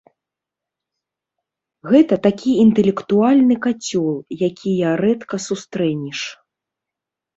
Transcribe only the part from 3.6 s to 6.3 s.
кацёл, якія рэдка сустрэнеш.